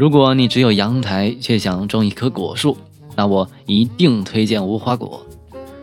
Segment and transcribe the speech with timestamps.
[0.00, 2.74] 如果你只有阳台却想种一棵果树，
[3.14, 5.26] 那我一定推荐无花果。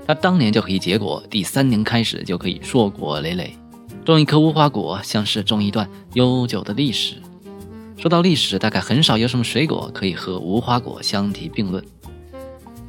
[0.07, 3.55] 它当年就可以结果，第三年开始就可以硕果累累。
[4.03, 7.17] 种一棵无花果，像是种一段悠久的历史。
[7.95, 11.85] 说到历史，大概很少有什么水果可以和无花果相提并论。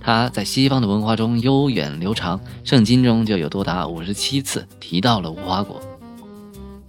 [0.00, 5.78] 它在西方的文化中悠远流长，圣经中就有多达五十七次提到了无花果。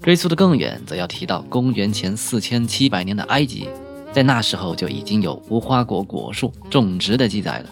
[0.01, 3.67] 追溯的更远，则要提到公元前四千七百年的埃及，
[4.11, 7.69] 在那时候就已经有无花果果树种植的记载了。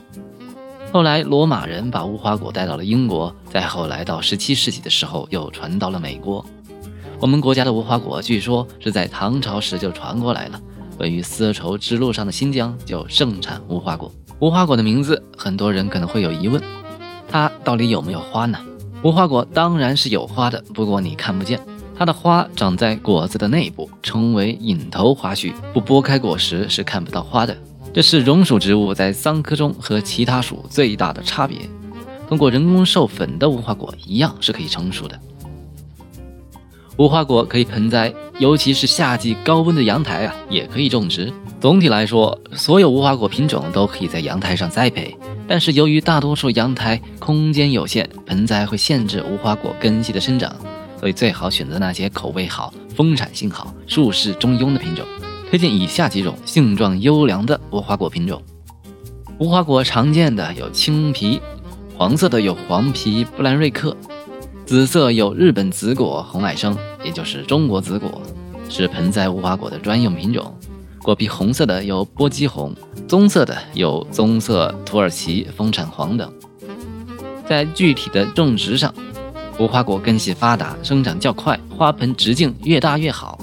[0.91, 6.45] 后来罗马人把无花果带到了英国，再后来到十七世纪的时候又传到了美国。
[7.19, 10.61] 我们国家的无花果据说是在唐朝时就传过来了。
[10.99, 14.11] 位于丝绸之路上的新疆就盛产无花果。
[14.39, 16.61] 无花果的名字，很多人可能会有疑问：
[17.27, 18.57] 它到底有没有花呢？
[19.03, 21.59] 无花果当然是有花的，不过你看不见。
[21.98, 27.58] 它的花长在果子的内部，称为隐头花序，不剥开果实是看不到花的。
[27.94, 31.58] 这是榕属植物在桑科中和其他属最大的差别。
[32.30, 35.20] 通过人工授粉的无花果一样是可以成熟的。
[36.98, 41.31] 无花果可以盆栽，尤其是夏季高温的阳台啊，也可以种植。
[41.59, 45.16] 总体来说，所有无花果品种都可以在阳台上栽培。
[45.48, 50.56] 但是由于大多数阳台空间有限，盆栽会限制无花果根系的生长，
[51.00, 55.06] 所以最好选择那些口味好、丰产性好、树势中庸的品种。
[55.50, 58.42] 推荐以下几种性状优良的无花果品种。
[59.40, 61.42] 无花果常见的有青皮，
[61.95, 63.95] 黄色的有黄皮布兰瑞克，
[64.66, 68.22] 紫色有日本紫果红矮生，也就是中国紫果，
[68.68, 70.53] 是盆栽无花果的专用品种。
[71.02, 72.75] 果皮红色的有波姬红，
[73.08, 76.30] 棕色的有棕色土耳其丰产黄等。
[77.48, 78.94] 在具体的种植上，
[79.59, 83.40] 无花果根系发达，生长较快，花盆直径越大越好。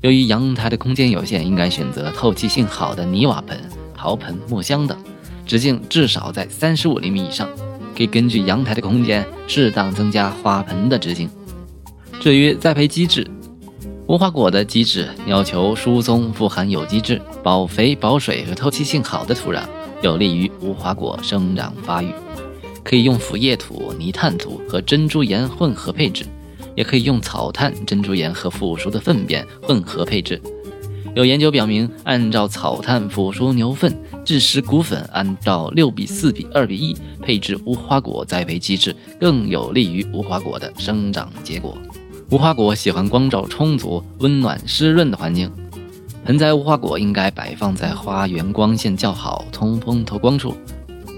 [0.00, 3.56] 由于阳台的空间有限，应该选择透气性好的泥瓦盆、
[3.94, 4.98] 陶盆、木箱等，
[5.46, 7.48] 直径至少在三十五厘米以上。
[7.96, 11.28] 可以根据阳台的空间适当增加花盆的直径。
[12.20, 13.30] 至于栽培机制，
[14.08, 19.62] 无花果的机制要求疏松、富含有机质、保肥、保水和透气性好的土壤，
[20.00, 22.08] 有利于无花果生长发育。
[22.84, 26.24] 可以用腐叶土、泥炭土和珍珠岩混合配置。
[26.74, 30.40] 也可以用草炭、珍珠岩和腐熟的粪便混合配置。
[31.14, 33.94] 有研究表明，按照草炭、腐熟牛粪、
[34.24, 41.76] 制石骨粉，按照六比四比二比一配置无花果栽培机制，更有利于无花果的生长结果。
[42.30, 45.52] 无花果喜欢光照充足、温暖湿润的环境，
[46.24, 50.56] 盆栽无花果应该摆放在花园光线较好、通风透光处。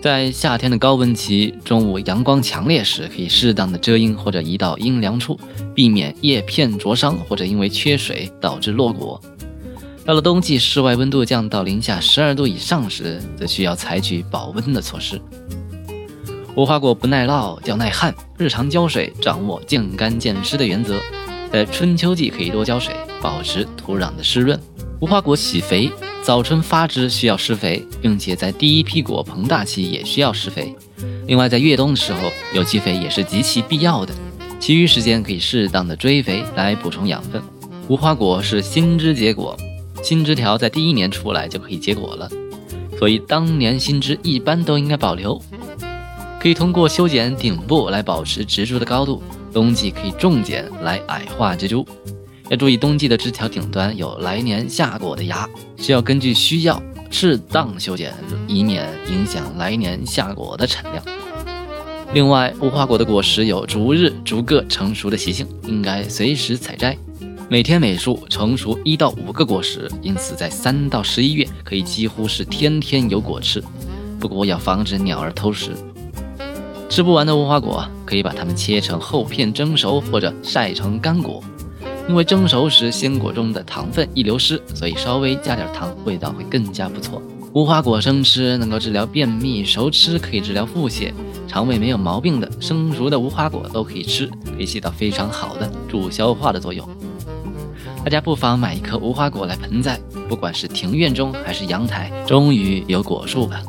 [0.05, 5.41] 在夏天的高温期，中午阳光强烈时，可以适当的遮阴或者移到阴凉处，
[5.75, 9.19] 避免叶片灼伤或者因为缺水导致落果。
[10.05, 15.19] 到了冬季，室外温度降到零下十二度以上时，则需要采取保温的措施。
[16.55, 21.01] 无花果不耐涝，较耐旱，日常浇水掌握见干见湿的原则，
[21.51, 24.61] 在春秋季可以多浇水，保持土壤的湿润。
[25.01, 25.91] 无花果喜肥。
[26.25, 30.75] 早春发枝需要施肥，并且在第一批果膨大期也需要施肥。
[31.27, 34.15] 另外，在越冬的时候，有机肥也是极其必要的。
[34.59, 37.43] 其余时间可以适当的追肥来补充养分。
[37.89, 39.55] 无花果是新枝结果，
[40.03, 42.27] 新枝条在第一年出来就可以结果了，
[42.99, 45.39] 所以当年新枝一般都应该保留。
[46.41, 51.87] 可以通过修剪顶部来保持植株的高度，冬季可以重剪来矮化植株。
[52.51, 58.13] 要注意，冬季的枝条顶端有来年下果的芽，需要根据需要适当修剪，
[58.47, 61.03] 以免影响来年下果的产量。
[62.13, 66.97] 另外，无花果的果实有逐日逐个成熟的习性，应该随时采摘。
[67.49, 73.63] 每天每树成熟一到五个果实，因此在三到十一月可以几乎是天天有果吃。
[74.21, 75.73] 不过要防止鸟儿偷食。
[76.91, 81.43] 吃不完的无花果，可以把它们切成厚片蒸熟，或者晒成干果。
[82.09, 87.23] 因为蒸熟时鲜果中的糖分易流失，所以稍微加点糖，味道会更加不错。
[87.53, 91.13] 无花果生吃能够治疗便秘，熟吃可以治疗腹泻。
[91.47, 96.87] 肠胃没有毛病的生熟的无花果都可以吃，可以起到非常好的助消化的作用。
[98.05, 99.99] 大家不妨买一颗无花果来盆栽，
[100.29, 103.63] 不管是庭院中还是阳台，终于有果树了。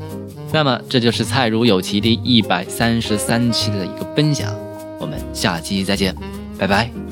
[0.51, 4.53] 那么这就是菜如有奇第一百三十三期的一个分享，
[4.99, 6.15] 我们下期再见，
[6.57, 7.04] 拜拜。